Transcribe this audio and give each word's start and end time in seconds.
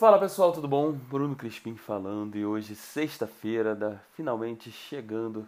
Fala 0.00 0.18
pessoal, 0.18 0.50
tudo 0.50 0.66
bom? 0.66 0.92
Bruno 0.92 1.36
Crispim 1.36 1.76
falando 1.76 2.34
e 2.34 2.46
hoje, 2.46 2.74
sexta-feira, 2.74 4.02
finalmente 4.14 4.72
chegando 4.72 5.46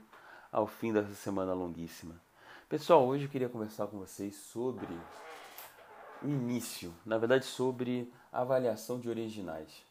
ao 0.53 0.67
fim 0.67 0.93
dessa 0.93 1.15
semana 1.15 1.55
longuíssima. 1.55 2.15
Pessoal, 2.69 3.07
hoje 3.07 3.25
eu 3.25 3.31
queria 3.31 3.49
conversar 3.49 3.87
com 3.87 3.99
vocês 3.99 4.37
sobre 4.37 4.87
o 6.23 6.29
início, 6.29 6.93
na 7.07 7.17
verdade, 7.17 7.47
sobre 7.47 8.13
avaliação 8.31 9.01
de 9.01 9.09
originais. 9.09 9.83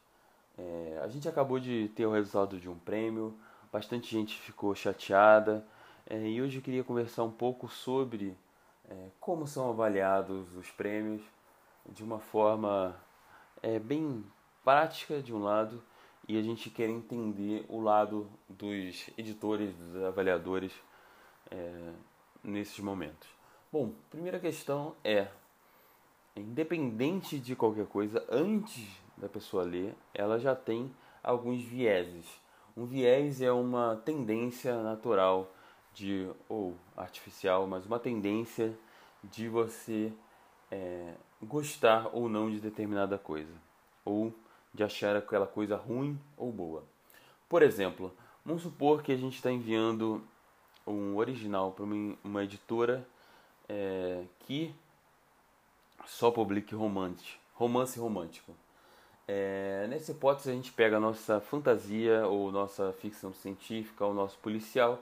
É, 0.56 1.02
a 1.04 1.08
gente 1.08 1.28
acabou 1.28 1.60
de 1.60 1.90
ter 1.96 2.06
o 2.06 2.12
resultado 2.12 2.60
de 2.60 2.70
um 2.70 2.78
prêmio, 2.78 3.36
bastante 3.74 4.12
gente 4.12 4.40
ficou 4.40 4.76
chateada 4.76 5.66
é, 6.06 6.28
e 6.28 6.40
hoje 6.40 6.60
eu 6.60 6.62
queria 6.62 6.84
conversar 6.84 7.24
um 7.24 7.32
pouco 7.32 7.68
sobre 7.68 8.38
é, 8.88 9.08
como 9.20 9.48
são 9.48 9.72
avaliados 9.72 10.56
os 10.56 10.70
prêmios 10.70 11.24
de 11.90 12.04
uma 12.04 12.20
forma 12.20 12.96
é, 13.64 13.80
bem 13.80 14.24
prática 14.64 15.22
de 15.22 15.34
um 15.34 15.42
lado 15.44 15.82
e 16.28 16.38
a 16.38 16.42
gente 16.42 16.70
quer 16.70 16.90
entender 16.90 17.66
o 17.68 17.80
lado 17.82 18.30
dos 18.48 19.10
editores, 19.18 19.76
dos 19.76 20.04
avaliadores 20.04 20.72
é, 21.50 21.92
nesses 22.44 22.80
momentos. 22.80 23.28
Bom, 23.72 23.94
primeira 24.10 24.40
questão 24.40 24.96
é, 25.04 25.28
independente 26.36 27.40
de 27.40 27.56
qualquer 27.56 27.86
coisa, 27.88 28.26
antes 28.30 28.88
da 29.18 29.28
pessoa 29.28 29.64
ler, 29.64 29.96
ela 30.14 30.40
já 30.40 30.56
tem 30.56 30.94
alguns 31.24 31.62
vieses. 31.62 32.26
Um 32.76 32.86
viés 32.86 33.42
é 33.42 33.52
uma 33.52 34.02
tendência 34.06 34.82
natural 34.82 35.52
de 35.94 36.30
ou 36.48 36.76
artificial, 36.96 37.68
mas 37.68 37.86
uma 37.86 38.00
tendência 38.00 38.74
de 39.24 39.48
você 39.50 40.14
é, 40.72 41.14
gostar 41.42 42.10
ou 42.14 42.30
não 42.30 42.50
de 42.50 42.60
determinada 42.60 43.18
coisa, 43.18 43.54
ou 44.06 44.34
de 44.74 44.84
achar 44.84 45.16
aquela 45.16 45.48
coisa 45.48 45.76
ruim 45.76 46.20
ou 46.38 46.52
boa. 46.52 46.84
Por 47.50 47.62
exemplo, 47.62 48.14
vamos 48.46 48.64
supor 48.64 49.04
que 49.04 49.12
a 49.12 49.18
gente 49.18 49.36
está 49.36 49.52
enviando 49.52 50.24
um 50.86 51.16
original 51.18 51.72
para 51.72 51.84
uma, 51.84 52.44
editora 52.44 53.08
é, 53.68 54.24
que 54.40 54.74
só 56.06 56.32
publique 56.32 56.74
romance, 56.74 57.36
romance 57.54 58.00
romântico. 58.00 58.54
É, 59.28 59.86
nessa 59.90 60.12
hipótese, 60.12 60.50
a 60.50 60.54
gente 60.54 60.72
pega 60.72 60.98
a 60.98 61.00
nossa 61.00 61.40
fantasia 61.40 62.28
ou 62.28 62.52
nossa 62.52 62.92
ficção 62.94 63.34
científica 63.34 64.06
ou 64.06 64.14
nosso 64.14 64.38
policial 64.40 65.00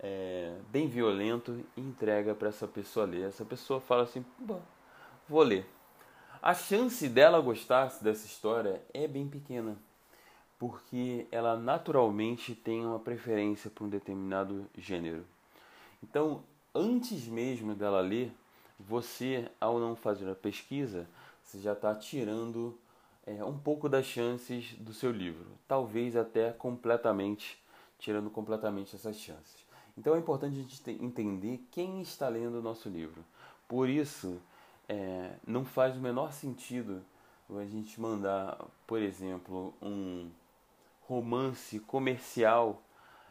é, 0.00 0.56
bem 0.70 0.88
violento 0.88 1.64
e 1.76 1.80
entrega 1.80 2.34
para 2.34 2.48
essa 2.48 2.66
pessoa 2.68 3.06
ler. 3.06 3.28
Essa 3.28 3.44
pessoa 3.44 3.80
fala 3.80 4.04
assim: 4.04 4.24
vou 5.28 5.42
ler. 5.42 5.66
A 6.40 6.54
chance 6.54 7.08
dela 7.08 7.40
gostar 7.40 7.92
dessa 8.00 8.24
história 8.24 8.80
é 8.94 9.08
bem 9.08 9.26
pequena, 9.26 9.76
porque 10.56 11.26
ela 11.32 11.56
naturalmente 11.56 12.54
tem 12.54 12.86
uma 12.86 13.00
preferência 13.00 13.68
por 13.68 13.84
um 13.84 13.88
determinado 13.88 14.64
gênero. 14.76 15.24
Então, 16.00 16.44
antes 16.72 17.26
mesmo 17.26 17.74
dela 17.74 18.00
ler, 18.00 18.32
você, 18.78 19.50
ao 19.60 19.80
não 19.80 19.96
fazer 19.96 20.30
a 20.30 20.34
pesquisa, 20.34 21.08
você 21.42 21.58
já 21.58 21.72
está 21.72 21.92
tirando 21.92 22.78
é, 23.26 23.42
um 23.44 23.58
pouco 23.58 23.88
das 23.88 24.06
chances 24.06 24.74
do 24.74 24.94
seu 24.94 25.10
livro, 25.10 25.46
talvez 25.66 26.14
até 26.14 26.52
completamente, 26.52 27.60
tirando 27.98 28.30
completamente 28.30 28.94
essas 28.94 29.16
chances. 29.16 29.66
Então 29.96 30.14
é 30.14 30.18
importante 30.18 30.56
a 30.56 30.62
gente 30.62 31.04
entender 31.04 31.60
quem 31.72 32.00
está 32.00 32.28
lendo 32.28 32.60
o 32.60 32.62
nosso 32.62 32.88
livro. 32.88 33.24
Por 33.66 33.88
isso, 33.88 34.40
é, 34.88 35.34
não 35.46 35.64
faz 35.64 35.96
o 35.96 36.00
menor 36.00 36.32
sentido 36.32 37.04
a 37.56 37.64
gente 37.64 37.98
mandar, 37.98 38.58
por 38.86 39.00
exemplo, 39.00 39.72
um 39.80 40.30
romance 41.02 41.80
comercial 41.80 42.82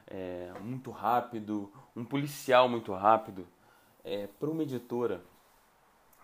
é, 0.08 0.52
muito 0.62 0.90
rápido, 0.90 1.72
um 1.96 2.04
policial 2.04 2.68
muito 2.68 2.94
rápido, 2.94 3.46
é, 4.04 4.28
para 4.40 4.50
uma 4.50 4.64
editora 4.64 5.22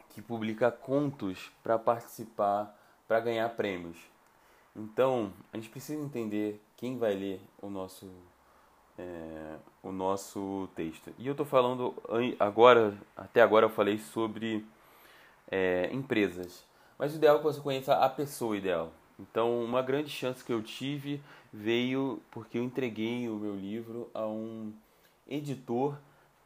que 0.09 0.21
publica 0.21 0.71
contos 0.71 1.51
para 1.61 1.77
participar, 1.77 2.75
para 3.07 3.19
ganhar 3.19 3.47
prêmios. 3.49 3.97
Então, 4.75 5.31
a 5.51 5.57
gente 5.57 5.69
precisa 5.69 6.01
entender 6.01 6.59
quem 6.75 6.97
vai 6.97 7.13
ler 7.13 7.41
o 7.61 7.69
nosso 7.69 8.09
é, 8.97 9.57
o 9.81 9.91
nosso 9.91 10.69
texto. 10.75 11.11
E 11.17 11.27
eu 11.27 11.31
estou 11.31 11.45
falando 11.45 11.95
agora, 12.39 12.95
até 13.17 13.41
agora 13.41 13.65
eu 13.65 13.69
falei 13.69 13.97
sobre 13.97 14.65
é, 15.53 15.87
empresas. 15.93 16.65
Mas 16.97 17.13
o 17.13 17.17
ideal 17.17 17.35
é 17.35 17.37
que 17.37 17.43
você 17.43 17.61
conheça 17.61 17.93
a 17.93 18.09
pessoa 18.09 18.57
ideal. 18.57 18.91
Então, 19.19 19.63
uma 19.63 19.83
grande 19.83 20.09
chance 20.09 20.43
que 20.43 20.51
eu 20.51 20.63
tive 20.63 21.21
veio 21.51 22.19
porque 22.31 22.57
eu 22.57 22.63
entreguei 22.63 23.29
o 23.29 23.35
meu 23.35 23.55
livro 23.55 24.09
a 24.15 24.25
um 24.25 24.73
editor 25.27 25.95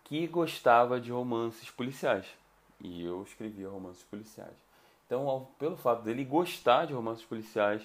que 0.03 0.27
gostava 0.27 0.99
de 0.99 1.09
romances 1.09 1.71
policiais. 1.71 2.25
E 2.81 3.05
eu 3.05 3.23
escrevia 3.23 3.69
romances 3.69 4.03
policiais. 4.03 4.57
Então, 5.05 5.29
ao, 5.29 5.45
pelo 5.57 5.77
fato 5.77 6.03
dele 6.03 6.25
gostar 6.25 6.85
de 6.85 6.93
romances 6.93 7.23
policiais, 7.23 7.81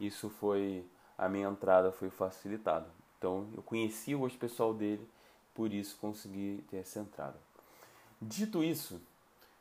isso 0.00 0.30
foi 0.30 0.82
a 1.18 1.28
minha 1.28 1.46
entrada 1.46 1.92
foi 1.92 2.08
facilitada. 2.08 2.86
Então, 3.18 3.46
eu 3.54 3.62
conheci 3.62 4.14
o 4.14 4.20
gosto 4.20 4.38
pessoal 4.38 4.72
dele, 4.72 5.06
por 5.54 5.74
isso 5.74 5.98
consegui 6.00 6.64
ter 6.70 6.78
essa 6.78 7.00
entrada. 7.00 7.36
Dito 8.20 8.64
isso, 8.64 9.00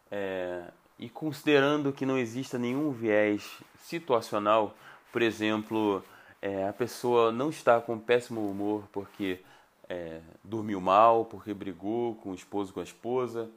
é, 0.10 0.72
e 0.98 1.10
considerando 1.10 1.92
que 1.92 2.06
não 2.06 2.18
exista 2.18 2.58
nenhum 2.58 2.92
viés 2.92 3.60
situacional, 3.78 4.76
por 5.12 5.22
exemplo, 5.22 6.04
é, 6.42 6.68
a 6.68 6.74
pessoa 6.74 7.32
não 7.32 7.50
está 7.50 7.80
com 7.80 7.98
péssimo 8.00 8.50
humor 8.50 8.84
porque 8.92 9.40
é, 9.90 10.22
dormiu 10.44 10.82
mal, 10.82 11.26
porque 11.26 11.54
brigou 11.54 12.16
com 12.16 12.32
o 12.32 12.36
esposo 12.36 12.74
com 12.74 12.80
a 12.80 12.84
esposa, 12.84 13.50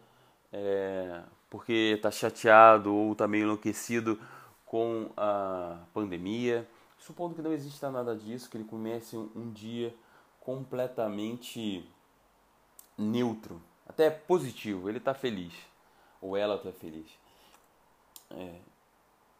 é, 0.52 1.22
porque 1.50 1.94
está 1.96 2.10
chateado 2.10 2.94
ou 2.94 3.12
está 3.12 3.26
meio 3.26 3.44
enlouquecido 3.44 4.20
com 4.64 5.10
a 5.16 5.78
pandemia. 5.92 6.66
Supondo 6.98 7.34
que 7.34 7.42
não 7.42 7.52
exista 7.52 7.90
nada 7.90 8.16
disso, 8.16 8.50
que 8.50 8.56
ele 8.56 8.64
comece 8.64 9.16
um, 9.16 9.30
um 9.34 9.50
dia 9.50 9.94
completamente 10.40 11.88
neutro, 12.96 13.60
até 13.88 14.08
positivo, 14.10 14.88
ele 14.88 14.98
está 14.98 15.12
feliz, 15.12 15.52
ou 16.20 16.36
ela 16.36 16.56
está 16.56 16.72
feliz. 16.72 17.25
É, 18.30 18.58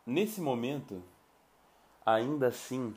nesse 0.06 0.40
momento, 0.40 1.02
ainda 2.04 2.48
assim, 2.48 2.94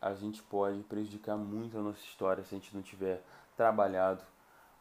a 0.00 0.14
gente 0.14 0.42
pode 0.42 0.82
prejudicar 0.84 1.36
muito 1.36 1.78
a 1.78 1.82
nossa 1.82 2.00
história 2.00 2.44
se 2.44 2.54
a 2.54 2.58
gente 2.58 2.74
não 2.74 2.82
tiver 2.82 3.22
trabalhado 3.56 4.22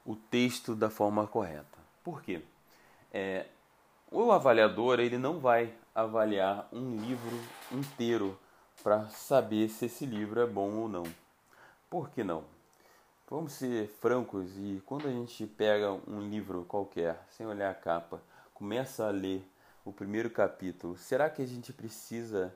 o 0.05 0.15
texto 0.15 0.75
da 0.75 0.89
forma 0.89 1.27
correta. 1.27 1.77
Por 2.03 2.21
quê? 2.21 2.41
É, 3.11 3.47
o 4.11 4.31
avaliador 4.31 4.99
ele 4.99 5.17
não 5.17 5.39
vai 5.39 5.73
avaliar 5.93 6.67
um 6.71 6.95
livro 6.95 7.37
inteiro 7.71 8.39
para 8.81 9.07
saber 9.09 9.67
se 9.69 9.85
esse 9.85 10.05
livro 10.05 10.39
é 10.39 10.45
bom 10.45 10.71
ou 10.71 10.87
não. 10.87 11.03
Por 11.89 12.09
que 12.09 12.23
não? 12.23 12.43
Vamos 13.29 13.53
ser 13.53 13.87
francos 13.87 14.49
e 14.57 14.81
quando 14.85 15.07
a 15.07 15.11
gente 15.11 15.45
pega 15.45 15.91
um 16.07 16.21
livro 16.21 16.65
qualquer, 16.65 17.23
sem 17.29 17.45
olhar 17.45 17.69
a 17.69 17.75
capa, 17.75 18.21
começa 18.53 19.05
a 19.05 19.11
ler 19.11 19.45
o 19.89 19.93
primeiro 19.93 20.29
capítulo, 20.29 20.95
será 20.97 21.29
que 21.29 21.41
a 21.41 21.45
gente 21.45 21.73
precisa 21.73 22.55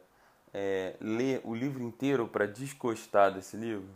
é, 0.53 0.95
ler 1.01 1.41
o 1.44 1.55
livro 1.55 1.81
inteiro 1.81 2.27
para 2.27 2.45
desgostar 2.45 3.33
desse 3.33 3.57
livro? 3.57 3.89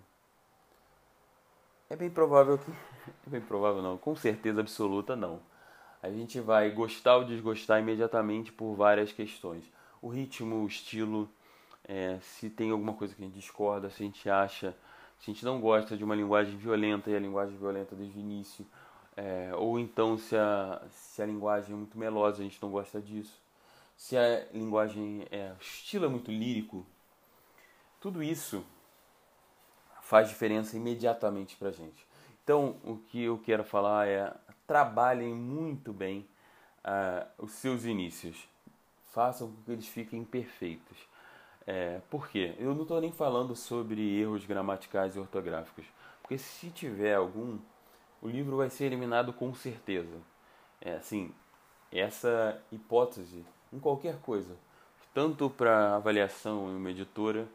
É 1.90 1.96
bem 1.96 2.10
provável 2.10 2.58
que. 2.58 2.72
É 3.26 3.30
bem 3.30 3.40
provável 3.40 3.82
não, 3.82 3.98
com 3.98 4.16
certeza 4.18 4.60
absoluta 4.60 5.16
não. 5.16 5.40
A 6.04 6.10
gente 6.10 6.42
vai 6.42 6.70
gostar 6.70 7.16
ou 7.16 7.24
desgostar 7.24 7.80
imediatamente 7.80 8.52
por 8.52 8.76
várias 8.76 9.14
questões. 9.14 9.64
O 10.02 10.10
ritmo, 10.10 10.64
o 10.64 10.68
estilo, 10.68 11.30
é, 11.88 12.20
se 12.22 12.50
tem 12.50 12.70
alguma 12.70 12.94
coisa 12.94 13.16
que 13.16 13.22
a 13.22 13.26
gente 13.26 13.36
discorda, 13.36 13.90
se 13.90 14.04
a 14.04 14.06
gente 14.06 14.30
acha, 14.30 14.76
se 15.18 15.32
a 15.32 15.34
gente 15.34 15.46
não 15.46 15.62
gosta 15.62 15.96
de 15.96 16.04
uma 16.04 16.16
linguagem 16.16 16.58
violenta 16.58 17.10
e 17.10 17.16
a 17.16 17.20
linguagem 17.20 17.58
violenta 17.58 17.96
desde 17.96 18.18
o 18.18 18.20
início, 18.20 18.66
é, 19.18 19.52
ou 19.56 19.80
então 19.80 20.18
se 20.18 20.36
a, 20.36 20.82
se 20.92 21.22
a 21.22 21.26
linguagem 21.26 21.74
é 21.74 21.76
muito 21.76 21.98
melosa, 21.98 22.40
a 22.40 22.44
gente 22.44 22.62
não 22.62 22.70
gosta 22.70 23.02
disso. 23.02 23.42
Se 23.98 24.16
a 24.16 24.46
linguagem 24.54 25.26
é, 25.32 25.54
estilo 25.60 26.06
é 26.06 26.08
muito 26.08 26.32
lírico, 26.32 26.86
tudo 28.00 28.22
isso 28.22 28.64
faz 30.04 30.30
diferença 30.30 30.78
imediatamente 30.78 31.56
para 31.58 31.70
a 31.70 31.72
gente. 31.72 32.06
Então, 32.44 32.78
o 32.84 32.98
que 32.98 33.24
eu 33.24 33.40
quero 33.40 33.64
falar 33.64 34.08
é 34.08 34.32
trabalhem 34.66 35.34
muito 35.34 35.92
bem 35.92 36.26
uh, 36.86 37.28
os 37.44 37.52
seus 37.52 37.86
inícios. 37.86 38.48
Façam 39.12 39.52
com 39.52 39.64
que 39.64 39.72
eles 39.72 39.88
fiquem 39.88 40.24
perfeitos. 40.24 40.98
É, 41.66 42.00
por 42.10 42.30
quê? 42.30 42.56
Eu 42.58 42.74
não 42.74 42.84
estou 42.84 43.02
nem 43.02 43.12
falando 43.12 43.56
sobre 43.56 44.20
erros 44.20 44.46
gramaticais 44.46 45.16
e 45.16 45.20
ortográficos. 45.20 45.86
Porque 46.22 46.38
se 46.38 46.70
tiver 46.70 47.16
algum, 47.16 47.58
o 48.22 48.28
livro 48.28 48.58
vai 48.58 48.70
ser 48.70 48.86
eliminado 48.86 49.34
com 49.34 49.54
certeza. 49.54 50.18
É 50.82 50.94
assim, 50.94 51.34
essa 51.92 52.62
hipótese 52.72 53.46
em 53.72 53.80
qualquer 53.80 54.18
coisa. 54.20 54.56
tanto 55.14 55.50
para 55.50 55.96
avaliação 55.96 56.70
em 56.70 56.76
uma 56.76 56.92
editora, 56.92 57.48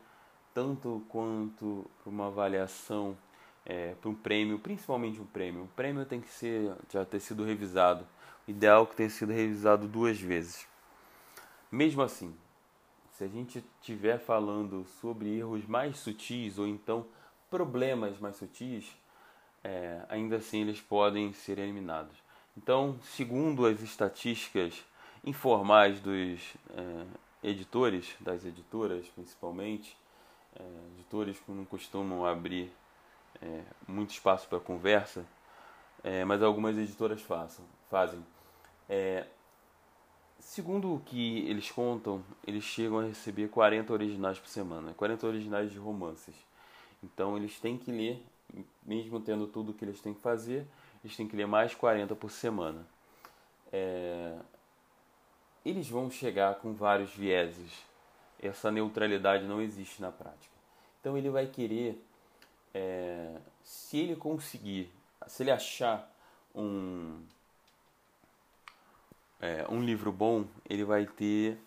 tanto 0.52 1.00
quanto 1.08 1.88
para 2.02 2.10
uma 2.10 2.26
avaliação 2.26 3.16
é, 3.64 3.94
para 4.00 4.10
um 4.10 4.14
prêmio, 4.14 4.58
principalmente 4.58 5.20
um 5.20 5.26
prêmio. 5.26 5.64
O 5.64 5.68
prêmio 5.68 6.04
tem 6.04 6.20
que 6.20 6.28
ser 6.28 6.74
já 6.90 7.04
ter 7.04 7.20
sido 7.20 7.44
revisado. 7.44 8.04
O 8.48 8.50
ideal 8.50 8.82
é 8.82 8.86
que 8.86 8.96
tenha 8.96 9.10
sido 9.10 9.32
revisado 9.32 9.86
duas 9.86 10.20
vezes. 10.20 10.66
Mesmo 11.70 12.02
assim, 12.02 12.34
se 13.12 13.22
a 13.22 13.28
gente 13.28 13.64
estiver 13.80 14.18
falando 14.18 14.84
sobre 15.00 15.38
erros 15.38 15.64
mais 15.66 15.98
sutis 15.98 16.58
ou 16.58 16.66
então 16.66 17.06
problemas 17.48 18.18
mais 18.18 18.36
sutis, 18.36 18.96
é, 19.64 20.02
ainda 20.08 20.36
assim 20.36 20.60
eles 20.60 20.80
podem 20.80 21.32
ser 21.32 21.58
eliminados. 21.58 22.16
Então, 22.56 22.98
segundo 23.02 23.66
as 23.66 23.80
estatísticas 23.80 24.84
informais 25.24 26.00
dos 26.00 26.54
é, 26.70 27.06
editores, 27.42 28.14
das 28.20 28.44
editoras 28.44 29.06
principalmente, 29.08 29.96
é, 30.56 30.62
editores 30.98 31.38
que 31.38 31.50
não 31.50 31.64
costumam 31.64 32.26
abrir 32.26 32.72
é, 33.40 33.62
muito 33.88 34.10
espaço 34.10 34.46
para 34.48 34.60
conversa, 34.60 35.24
é, 36.04 36.24
mas 36.24 36.42
algumas 36.42 36.76
editoras 36.76 37.22
façam, 37.22 37.64
fazem. 37.88 38.24
É, 38.88 39.26
segundo 40.38 40.94
o 40.94 41.00
que 41.00 41.38
eles 41.48 41.70
contam, 41.70 42.22
eles 42.46 42.64
chegam 42.64 42.98
a 42.98 43.04
receber 43.04 43.48
40 43.48 43.92
originais 43.92 44.38
por 44.38 44.48
semana, 44.48 44.92
40 44.94 45.26
originais 45.26 45.70
de 45.72 45.78
romances. 45.78 46.34
Então 47.02 47.36
eles 47.36 47.58
têm 47.58 47.78
que 47.78 47.90
ler, 47.90 48.24
mesmo 48.84 49.20
tendo 49.20 49.46
tudo 49.46 49.72
que 49.72 49.84
eles 49.84 50.00
têm 50.00 50.14
que 50.14 50.20
fazer, 50.20 50.66
eles 51.04 51.16
têm 51.16 51.26
que 51.26 51.36
ler 51.36 51.46
mais 51.46 51.74
40 51.74 52.14
por 52.14 52.30
semana. 52.30 52.86
É, 53.72 54.38
eles 55.64 55.88
vão 55.88 56.10
chegar 56.10 56.56
com 56.56 56.72
vários 56.74 57.14
vieses. 57.14 57.72
Essa 58.40 58.70
neutralidade 58.70 59.46
não 59.46 59.60
existe 59.60 60.02
na 60.02 60.10
prática. 60.10 60.52
Então 61.00 61.16
ele 61.16 61.30
vai 61.30 61.46
querer, 61.46 62.00
é, 62.74 63.36
se 63.62 63.98
ele 63.98 64.16
conseguir, 64.16 64.90
se 65.26 65.42
ele 65.42 65.50
achar 65.50 66.10
um, 66.54 67.20
é, 69.40 69.66
um 69.68 69.82
livro 69.82 70.12
bom, 70.12 70.44
ele 70.68 70.84
vai 70.84 71.06
ter 71.06 71.58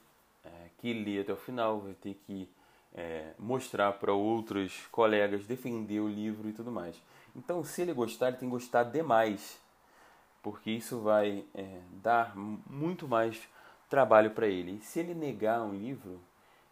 é, 0.44 0.50
que 0.78 0.94
ler 0.94 1.22
até 1.22 1.34
o 1.34 1.38
final, 1.38 1.82
vai 1.82 1.94
ter 1.94 2.14
que 2.26 2.48
é, 2.96 3.34
mostrar 3.38 3.92
para 3.94 4.14
outros 4.14 4.88
colegas, 4.88 5.46
defender 5.46 6.00
o 6.00 6.08
livro 6.08 6.48
e 6.48 6.54
tudo 6.54 6.72
mais. 6.72 6.96
Então, 7.36 7.64
se 7.64 7.82
ele 7.82 7.94
gostar, 7.94 8.30
ele 8.30 8.38
tem 8.38 8.48
que 8.48 8.54
gostar 8.54 8.84
demais, 8.84 9.60
porque 10.42 10.72
isso 10.72 11.02
vai 11.02 11.44
é, 11.54 11.82
dar 12.02 12.34
muito 12.36 13.08
mais 13.08 13.38
trabalho 13.90 14.32
para 14.32 14.48
ele. 14.48 14.80
Se 14.80 15.00
ele 15.00 15.14
negar 15.14 15.62
um 15.62 15.74
livro, 15.74 16.22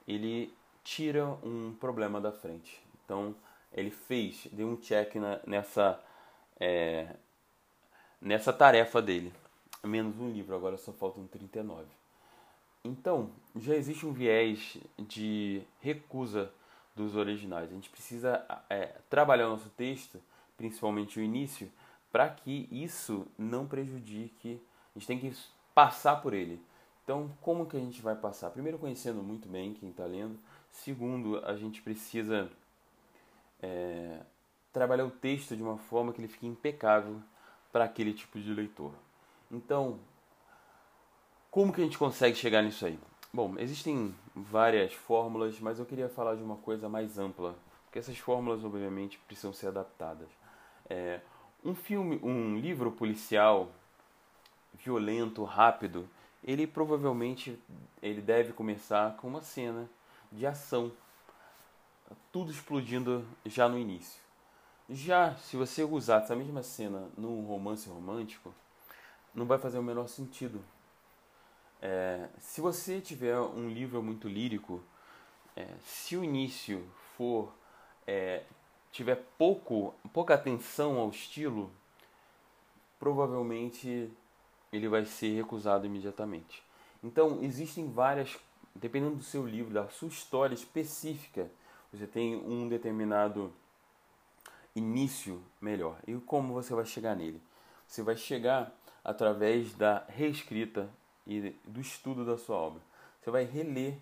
ele 0.08 0.54
tira 0.84 1.26
um 1.44 1.76
problema 1.80 2.22
da 2.22 2.32
frente. 2.32 2.82
Então, 3.04 3.36
ele 3.74 3.92
fez, 3.92 4.48
deu 4.52 4.68
um 4.68 4.78
check 4.78 5.16
na, 5.16 5.40
nessa, 5.46 6.00
é, 6.58 7.16
nessa 8.22 8.54
tarefa 8.54 9.02
dele. 9.02 9.34
Menos 9.84 10.18
um 10.18 10.32
livro, 10.32 10.56
agora 10.56 10.78
só 10.78 10.94
faltam 10.94 11.28
39. 11.28 11.86
Então, 12.84 13.32
já 13.56 13.76
existe 13.76 14.06
um 14.06 14.12
viés 14.12 14.78
de 14.98 15.62
recusa 15.80 16.52
dos 16.96 17.16
originais. 17.16 17.72
A 17.72 17.74
gente 17.74 17.90
precisa 17.90 18.46
é, 18.70 18.88
trabalhar 19.10 19.48
o 19.48 19.52
nosso 19.52 19.70
texto, 19.70 20.22
principalmente 20.58 21.20
o 21.20 21.24
início, 21.24 21.72
para 22.12 22.30
que 22.30 22.68
isso 22.72 23.26
não 23.38 23.66
prejudique. 23.66 24.62
A 24.94 25.00
gente 25.00 25.08
tem 25.08 25.20
que 25.20 25.34
passar 25.74 26.18
por 26.18 26.34
ele. 26.34 26.62
Então, 27.04 27.32
como 27.42 27.66
que 27.66 27.76
a 27.76 27.80
gente 27.80 28.02
vai 28.02 28.16
passar? 28.16 28.50
Primeiro, 28.50 28.78
conhecendo 28.78 29.24
muito 29.24 29.48
bem 29.48 29.74
quem 29.74 29.90
está 29.90 30.06
lendo. 30.06 30.38
Segundo, 30.72 31.44
a 31.46 31.56
gente 31.56 31.82
precisa 31.82 32.50
é, 33.62 34.20
trabalhar 34.72 35.06
o 35.06 35.12
texto 35.12 35.56
de 35.56 35.64
uma 35.64 35.78
forma 35.78 36.14
que 36.14 36.20
ele 36.20 36.28
fique 36.28 36.48
impecável 36.48 37.22
para 37.72 37.86
aquele 37.86 38.14
tipo 38.14 38.40
de 38.40 38.54
leitor. 38.54 38.94
Então, 39.52 40.00
como 41.54 41.72
que 41.72 41.82
a 41.82 41.84
gente 41.84 42.00
consegue 42.00 42.36
chegar 42.36 42.64
nisso 42.64 42.84
aí? 42.84 43.00
Bom, 43.32 43.54
existem 43.60 44.16
várias 44.34 44.92
fórmulas, 44.92 45.60
mas 45.60 45.78
eu 45.78 45.86
queria 45.86 46.10
falar 46.10 46.34
de 46.34 46.42
uma 46.42 46.56
coisa 46.56 46.90
mais 46.90 47.20
ampla, 47.20 47.56
porque 47.86 48.00
essas 48.00 48.18
fórmulas, 48.18 48.66
obviamente, 48.66 49.20
precisam 49.28 49.54
ser 49.54 49.68
adaptadas. 49.68 50.28
É, 50.90 51.20
um 51.64 51.76
filme, 51.76 52.20
um 52.24 52.58
livro 52.58 52.92
policial 52.92 53.70
violento, 54.74 55.44
rápido, 55.44 56.10
ele 56.44 56.66
provavelmente 56.66 57.62
ele 58.02 58.20
deve 58.20 58.52
começar 58.52 59.16
com 59.18 59.28
uma 59.28 59.44
cena 59.44 59.88
de 60.32 60.48
ação, 60.48 60.92
tudo 62.32 62.52
explodindo 62.52 63.24
já 63.46 63.70
no 63.70 63.78
início. 63.78 64.20
Já 64.90 65.36
se 65.36 65.56
você 65.56 65.84
usar 65.84 66.24
essa 66.24 66.36
mesma 66.36 66.64
cena 66.64 67.08
num 67.16 67.46
romance 67.46 67.88
romântico, 67.88 68.52
não 69.36 69.46
vai 69.46 69.60
fazer 69.60 69.78
o 69.78 69.84
menor 69.84 70.08
sentido, 70.08 70.60
é, 71.86 72.30
se 72.40 72.62
você 72.62 73.02
tiver 73.02 73.38
um 73.38 73.68
livro 73.68 74.02
muito 74.02 74.30
lírico, 74.30 74.82
é, 75.54 75.68
se 75.84 76.16
o 76.16 76.24
início 76.24 76.82
for 77.18 77.54
é, 78.08 78.44
tiver 78.90 79.18
pouco, 79.38 79.94
pouca 80.14 80.34
atenção 80.34 80.98
ao 80.98 81.10
estilo, 81.10 81.70
provavelmente 82.98 84.10
ele 84.72 84.88
vai 84.88 85.04
ser 85.04 85.36
recusado 85.36 85.86
imediatamente. 85.86 86.64
Então 87.04 87.44
existem 87.44 87.92
várias, 87.92 88.40
dependendo 88.74 89.18
do 89.18 89.24
seu 89.24 89.46
livro, 89.46 89.74
da 89.74 89.90
sua 89.90 90.08
história 90.08 90.56
específica, 90.56 91.52
você 91.92 92.08
tem 92.08 92.38
um 92.38 92.70
determinado 92.70 93.54
início 94.74 95.44
melhor. 95.60 96.00
E 96.08 96.16
como 96.16 96.54
você 96.54 96.74
vai 96.74 96.86
chegar 96.86 97.14
nele? 97.14 97.42
Você 97.86 98.02
vai 98.02 98.16
chegar 98.16 98.74
através 99.04 99.74
da 99.74 100.06
reescrita 100.08 100.90
e 101.26 101.56
do 101.66 101.80
estudo 101.80 102.26
da 102.26 102.38
sua 102.38 102.56
obra. 102.56 102.82
Você 103.22 103.32
vai 103.32 103.46
reler, 103.46 103.98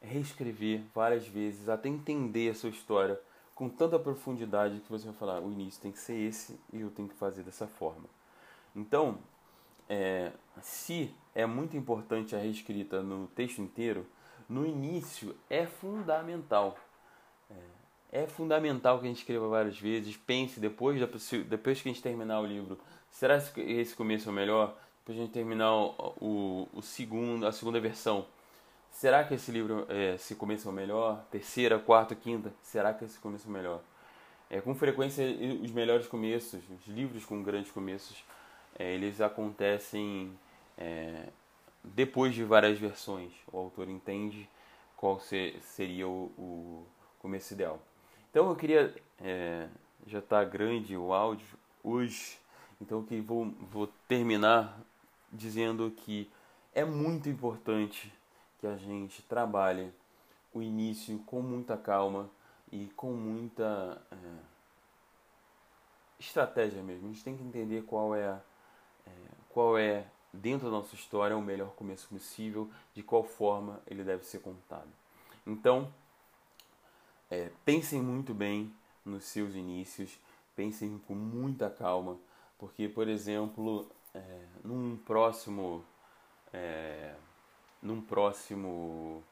reescrever 0.00 0.82
várias 0.94 1.26
vezes 1.26 1.68
até 1.68 1.88
entender 1.88 2.50
a 2.50 2.54
sua 2.54 2.70
história 2.70 3.20
com 3.54 3.68
tanta 3.68 3.98
profundidade 3.98 4.80
que 4.80 4.90
você 4.90 5.04
vai 5.04 5.14
falar: 5.14 5.40
o 5.40 5.52
início 5.52 5.82
tem 5.82 5.92
que 5.92 5.98
ser 5.98 6.16
esse 6.16 6.58
e 6.72 6.80
eu 6.80 6.90
tenho 6.90 7.08
que 7.08 7.14
fazer 7.14 7.42
dessa 7.42 7.66
forma. 7.66 8.06
Então, 8.74 9.18
é, 9.88 10.32
se 10.62 11.14
é 11.34 11.44
muito 11.44 11.76
importante 11.76 12.34
a 12.34 12.38
reescrita 12.38 13.02
no 13.02 13.26
texto 13.28 13.60
inteiro, 13.60 14.06
no 14.48 14.64
início 14.64 15.36
é 15.48 15.66
fundamental. 15.66 16.78
É, 17.50 18.22
é 18.22 18.26
fundamental 18.26 18.98
que 18.98 19.04
a 19.04 19.08
gente 19.08 19.18
escreva 19.18 19.46
várias 19.48 19.78
vezes, 19.78 20.16
pense 20.16 20.58
depois, 20.58 20.98
depois 21.46 21.80
que 21.80 21.88
a 21.88 21.92
gente 21.92 22.02
terminar 22.02 22.40
o 22.40 22.46
livro, 22.46 22.78
será 23.10 23.40
que 23.40 23.60
esse 23.60 23.94
começo 23.94 24.28
é 24.28 24.32
o 24.32 24.34
melhor? 24.34 24.76
Para 25.10 25.14
a 25.14 25.22
gente 25.22 25.32
terminar 25.32 25.74
o, 25.74 26.68
o, 26.72 26.80
segundo, 26.80 27.44
a 27.44 27.50
segunda 27.50 27.80
versão. 27.80 28.24
Será 28.92 29.24
que 29.24 29.34
esse 29.34 29.50
livro, 29.50 29.84
é, 29.88 30.16
se 30.16 30.36
começa 30.36 30.68
o 30.68 30.72
melhor? 30.72 31.24
Terceira, 31.32 31.80
quarta, 31.80 32.14
quinta? 32.14 32.52
Será 32.62 32.94
que 32.94 33.04
esse 33.04 33.18
começa 33.18 33.48
o 33.48 33.50
melhor? 33.50 33.80
É, 34.48 34.60
com 34.60 34.72
frequência, 34.72 35.24
os 35.60 35.72
melhores 35.72 36.06
começos, 36.06 36.62
os 36.70 36.86
livros 36.86 37.24
com 37.24 37.42
grandes 37.42 37.72
começos, 37.72 38.24
é, 38.78 38.94
eles 38.94 39.20
acontecem 39.20 40.32
é, 40.78 41.24
depois 41.82 42.32
de 42.32 42.44
várias 42.44 42.78
versões. 42.78 43.32
O 43.52 43.58
autor 43.58 43.88
entende 43.88 44.48
qual 44.96 45.18
ser, 45.18 45.60
seria 45.60 46.06
o, 46.06 46.30
o, 46.38 46.86
começo 47.18 47.52
ideal. 47.52 47.80
Então 48.30 48.48
eu 48.48 48.54
queria, 48.54 48.94
é, 49.20 49.66
já 50.06 50.20
está 50.20 50.44
grande 50.44 50.96
o 50.96 51.12
áudio 51.12 51.46
hoje, 51.82 52.38
então 52.80 53.02
que 53.02 53.20
vou, 53.20 53.52
vou 53.72 53.88
terminar 54.06 54.80
dizendo 55.32 55.90
que 55.90 56.30
é 56.74 56.84
muito 56.84 57.28
importante 57.28 58.12
que 58.58 58.66
a 58.66 58.76
gente 58.76 59.22
trabalhe 59.22 59.92
o 60.52 60.60
início 60.60 61.18
com 61.20 61.40
muita 61.40 61.76
calma 61.76 62.28
e 62.70 62.86
com 62.96 63.12
muita 63.12 64.00
é, 64.10 64.16
estratégia 66.18 66.82
mesmo. 66.82 67.08
A 67.08 67.12
gente 67.12 67.24
tem 67.24 67.36
que 67.36 67.42
entender 67.42 67.82
qual 67.82 68.14
é, 68.14 68.40
é, 69.06 69.10
qual 69.48 69.78
é 69.78 70.06
dentro 70.32 70.66
da 70.66 70.76
nossa 70.76 70.94
história 70.94 71.36
o 71.36 71.42
melhor 71.42 71.70
começo 71.70 72.08
possível, 72.08 72.70
de 72.94 73.02
qual 73.02 73.24
forma 73.24 73.80
ele 73.86 74.04
deve 74.04 74.24
ser 74.24 74.40
contado. 74.40 74.88
Então, 75.46 75.92
é, 77.30 77.50
pensem 77.64 78.00
muito 78.00 78.34
bem 78.34 78.72
nos 79.04 79.24
seus 79.24 79.54
inícios, 79.54 80.18
pensem 80.54 80.98
com 81.06 81.14
muita 81.14 81.70
calma, 81.70 82.18
porque, 82.58 82.88
por 82.88 83.08
exemplo, 83.08 83.90
é, 84.14 84.46
num 84.64 84.96
próximo 84.96 85.84
é, 86.52 87.14
num 87.82 88.00
próximo 88.00 89.22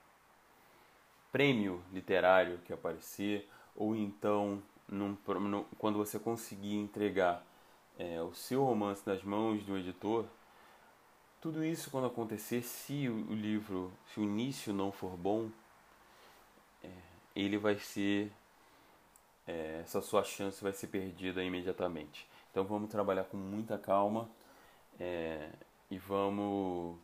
prêmio 1.32 1.82
literário 1.92 2.58
que 2.64 2.72
aparecer 2.72 3.48
ou 3.76 3.94
então 3.96 4.62
num, 4.88 5.16
num, 5.26 5.64
quando 5.78 5.98
você 5.98 6.18
conseguir 6.18 6.76
entregar 6.76 7.44
é, 7.98 8.22
o 8.22 8.32
seu 8.34 8.64
romance 8.64 9.02
nas 9.06 9.22
mãos 9.22 9.64
do 9.64 9.76
editor 9.76 10.24
Tudo 11.40 11.64
isso 11.64 11.90
quando 11.90 12.06
acontecer, 12.06 12.62
se 12.62 13.08
o 13.08 13.32
livro, 13.32 13.92
se 14.06 14.20
o 14.20 14.24
início 14.24 14.72
não 14.72 14.90
for 14.90 15.16
bom, 15.16 15.50
é, 16.82 16.90
ele 17.34 17.56
vai 17.58 17.78
ser 17.78 18.32
é, 19.46 19.80
essa 19.82 20.00
sua 20.00 20.24
chance 20.24 20.62
vai 20.62 20.72
ser 20.72 20.88
perdida 20.88 21.42
imediatamente. 21.42 22.28
Então 22.50 22.64
vamos 22.64 22.90
trabalhar 22.90 23.24
com 23.24 23.36
muita 23.36 23.78
calma 23.78 24.28
é, 24.98 25.48
e 25.90 25.98
vamos 25.98 26.96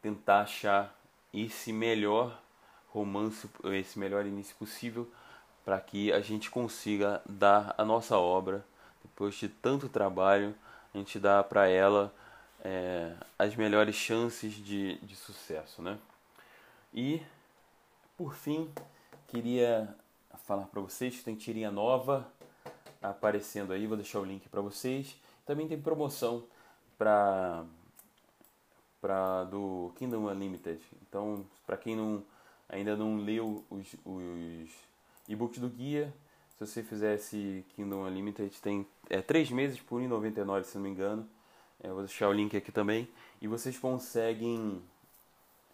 tentar 0.00 0.42
achar 0.42 0.96
esse 1.32 1.72
melhor 1.72 2.40
romance, 2.88 3.48
esse 3.64 3.98
melhor 3.98 4.26
início 4.26 4.54
possível 4.56 5.10
para 5.64 5.80
que 5.80 6.12
a 6.12 6.20
gente 6.20 6.50
consiga 6.50 7.22
dar 7.24 7.74
a 7.78 7.84
nossa 7.84 8.18
obra, 8.18 8.64
depois 9.02 9.34
de 9.36 9.48
tanto 9.48 9.88
trabalho, 9.88 10.54
a 10.92 10.98
gente 10.98 11.18
dá 11.18 11.42
para 11.42 11.68
ela 11.68 12.12
é, 12.64 13.14
as 13.38 13.54
melhores 13.54 13.94
chances 13.94 14.54
de, 14.54 14.98
de 14.98 15.16
sucesso, 15.16 15.80
né? 15.80 15.98
E, 16.92 17.22
por 18.16 18.34
fim, 18.34 18.70
queria 19.28 19.94
falar 20.44 20.66
para 20.66 20.80
vocês 20.80 21.16
que 21.16 21.24
tem 21.24 21.34
tirinha 21.34 21.70
nova 21.70 22.26
aparecendo 23.00 23.72
aí, 23.72 23.86
vou 23.86 23.96
deixar 23.96 24.20
o 24.20 24.24
link 24.24 24.48
para 24.48 24.60
vocês. 24.60 25.16
Também 25.46 25.66
tem 25.66 25.80
promoção 25.80 26.44
para 27.02 27.64
para 29.00 29.42
do 29.44 29.92
Kingdom 29.96 30.30
Unlimited. 30.30 30.80
Então, 31.08 31.44
para 31.66 31.76
quem 31.76 31.96
não 31.96 32.22
ainda 32.68 32.96
não 32.96 33.16
leu 33.16 33.64
os, 33.68 33.96
os 34.04 34.70
e-books 35.28 35.58
do 35.58 35.68
guia, 35.68 36.14
se 36.56 36.64
você 36.64 36.80
fizer 36.84 37.16
esse 37.16 37.64
Kingdom 37.74 38.06
Unlimited, 38.06 38.56
tem 38.62 38.86
é, 39.10 39.20
três 39.20 39.50
meses 39.50 39.80
por 39.80 40.00
R$1,99, 40.00 40.62
se 40.62 40.76
não 40.76 40.84
me 40.84 40.90
engano. 40.90 41.28
É, 41.82 41.88
vou 41.88 42.02
deixar 42.02 42.28
o 42.28 42.32
link 42.32 42.56
aqui 42.56 42.70
também. 42.70 43.08
E 43.40 43.48
vocês 43.48 43.76
conseguem 43.76 44.80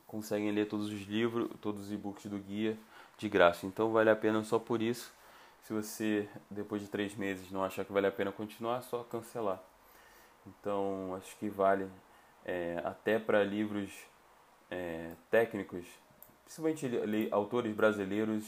conseguem 0.07 0.51
ler 0.51 0.67
todos 0.67 0.87
os 0.87 1.03
livros, 1.03 1.51
todos 1.61 1.83
os 1.83 1.93
e-books 1.93 2.25
do 2.25 2.39
guia 2.39 2.79
de 3.19 3.29
graça. 3.29 3.67
Então 3.67 3.93
vale 3.93 4.09
a 4.09 4.17
pena 4.17 4.43
só 4.43 4.59
por 4.59 4.81
isso. 4.81 5.13
Se 5.65 5.75
você 5.75 6.27
depois 6.51 6.81
de 6.81 6.89
três 6.89 7.15
meses 7.15 7.51
não 7.51 7.63
achar 7.63 7.85
que 7.85 7.93
vale 7.93 8.07
a 8.07 8.13
pena 8.13 8.33
continuar, 8.33 8.79
é 8.79 8.81
só 8.81 9.05
cancelar. 9.05 9.63
Então 10.49 11.15
acho 11.17 11.37
que 11.37 11.49
vale 11.49 11.89
é, 12.45 12.81
até 12.85 13.19
para 13.19 13.45
livros 13.45 13.91
é, 14.71 15.13
técnicos, 15.31 15.85
principalmente 16.45 17.29
autores 17.31 17.75
brasileiros, 17.75 18.45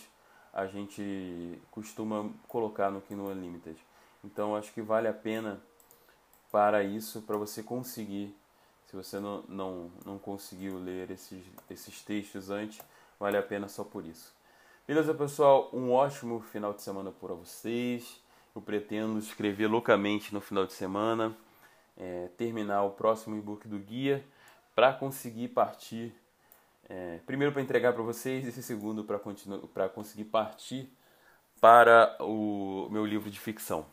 a 0.53 0.67
gente 0.67 1.61
costuma 1.71 2.29
colocar 2.49 2.91
no 2.91 3.01
Kindle 3.01 3.29
Unlimited. 3.29 3.77
Então 4.25 4.57
acho 4.57 4.73
que 4.73 4.83
vale 4.83 5.09
a 5.09 5.13
pena 5.13 5.61
para 6.51 6.83
isso, 6.83 7.23
para 7.23 7.37
você 7.37 7.63
conseguir, 7.63 8.35
se 8.87 8.97
você 8.97 9.21
não, 9.21 9.45
não, 9.49 9.91
não 10.05 10.19
conseguiu 10.19 10.79
ler 10.79 11.11
esses, 11.11 11.45
esses 11.69 12.03
textos 12.03 12.51
antes, 12.51 12.81
vale 13.19 13.37
a 13.37 13.43
pena 13.43 13.69
só 13.69 13.85
por 13.85 14.05
isso. 14.05 14.35
Beleza, 14.87 15.15
pessoal? 15.15 15.71
Um 15.73 15.93
ótimo 15.93 16.41
final 16.41 16.73
de 16.73 16.83
semana 16.83 17.13
para 17.13 17.35
vocês. 17.35 18.21
Eu 18.53 18.61
pretendo 18.61 19.21
escrever 19.21 19.69
loucamente 19.69 20.35
no 20.35 20.41
final 20.41 20.67
de 20.67 20.73
semana 20.73 21.37
é, 22.01 22.29
terminar 22.37 22.83
o 22.83 22.91
próximo 22.91 23.37
e-book 23.37 23.69
do 23.69 23.79
guia 23.79 24.25
para 24.75 24.93
conseguir 24.93 25.49
partir. 25.49 26.15
É, 26.89 27.21
primeiro 27.27 27.53
para 27.53 27.63
entregar 27.63 27.93
para 27.93 28.03
vocês, 28.03 28.47
esse 28.47 28.63
segundo 28.63 29.05
para 29.05 29.89
conseguir 29.89 30.25
partir 30.25 30.91
para 31.61 32.17
o 32.21 32.89
meu 32.91 33.05
livro 33.05 33.31
de 33.31 33.39
ficção. 33.39 33.85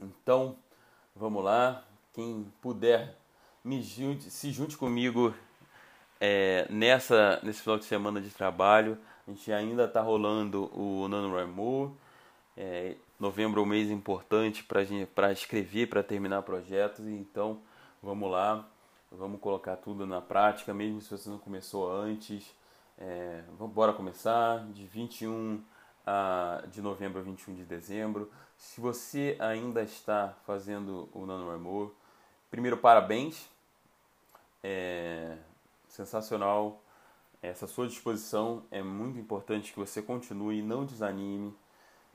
Então, 0.00 0.56
vamos 1.14 1.44
lá. 1.44 1.84
Quem 2.14 2.50
puder, 2.62 3.16
me 3.64 3.82
junte, 3.82 4.30
se 4.30 4.52
junte 4.52 4.76
comigo 4.76 5.34
é, 6.20 6.66
nessa, 6.70 7.40
nesse 7.42 7.62
final 7.62 7.78
de 7.78 7.84
semana 7.84 8.20
de 8.20 8.30
trabalho. 8.30 8.96
A 9.26 9.30
gente 9.30 9.52
ainda 9.52 9.84
está 9.84 10.00
rolando 10.00 10.70
o 10.72 11.08
NaNoWriMo. 11.08 11.96
É, 12.60 12.96
Novembro 13.20 13.60
é 13.60 13.62
um 13.62 13.66
mês 13.66 13.88
importante 13.88 14.64
para 14.64 15.30
escrever, 15.30 15.88
para 15.88 16.02
terminar 16.02 16.42
projetos, 16.42 17.06
então 17.06 17.60
vamos 18.02 18.28
lá, 18.28 18.68
vamos 19.12 19.40
colocar 19.40 19.76
tudo 19.76 20.04
na 20.04 20.20
prática, 20.20 20.74
mesmo 20.74 21.00
se 21.00 21.08
você 21.08 21.30
não 21.30 21.38
começou 21.38 21.88
antes. 21.88 22.52
É, 22.98 23.44
bora 23.60 23.92
começar 23.92 24.66
de 24.72 24.84
21 24.86 25.62
a, 26.04 26.64
de 26.68 26.82
novembro 26.82 27.20
a 27.20 27.22
21 27.22 27.54
de 27.54 27.64
dezembro. 27.64 28.28
Se 28.56 28.80
você 28.80 29.36
ainda 29.38 29.80
está 29.80 30.34
fazendo 30.44 31.08
o 31.12 31.24
NaNoWriMo, 31.24 31.94
primeiro 32.50 32.76
parabéns, 32.76 33.48
é 34.64 35.36
sensacional. 35.88 36.82
Essa 37.40 37.68
sua 37.68 37.86
disposição 37.86 38.64
é 38.68 38.82
muito 38.82 39.16
importante 39.16 39.72
que 39.72 39.78
você 39.78 40.02
continue, 40.02 40.60
não 40.60 40.84
desanime. 40.84 41.54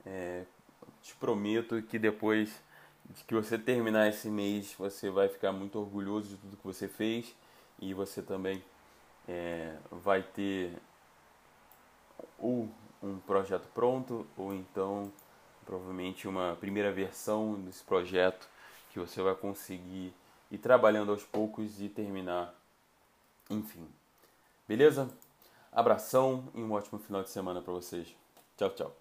É, 0.06 0.44
te 1.02 1.14
prometo 1.16 1.80
que 1.82 1.98
depois 1.98 2.62
que 3.26 3.34
você 3.34 3.58
terminar 3.58 4.08
esse 4.08 4.28
mês, 4.28 4.74
você 4.78 5.10
vai 5.10 5.28
ficar 5.28 5.52
muito 5.52 5.78
orgulhoso 5.78 6.28
de 6.28 6.36
tudo 6.36 6.56
que 6.56 6.64
você 6.64 6.88
fez 6.88 7.34
e 7.78 7.92
você 7.92 8.22
também 8.22 8.62
é, 9.28 9.76
vai 9.90 10.22
ter 10.22 10.72
ou 12.38 12.68
um 13.02 13.18
projeto 13.18 13.68
pronto 13.74 14.26
ou 14.36 14.54
então 14.54 15.12
provavelmente 15.64 16.26
uma 16.28 16.56
primeira 16.60 16.92
versão 16.92 17.54
desse 17.60 17.82
projeto 17.82 18.48
que 18.90 18.98
você 18.98 19.20
vai 19.22 19.34
conseguir 19.34 20.14
ir 20.50 20.58
trabalhando 20.58 21.10
aos 21.10 21.24
poucos 21.24 21.80
e 21.80 21.88
terminar. 21.88 22.54
Enfim. 23.50 23.86
Beleza? 24.68 25.08
Abração 25.72 26.48
e 26.54 26.62
um 26.62 26.72
ótimo 26.72 26.98
final 26.98 27.22
de 27.22 27.30
semana 27.30 27.60
para 27.60 27.72
vocês. 27.72 28.14
Tchau, 28.56 28.70
tchau. 28.70 28.96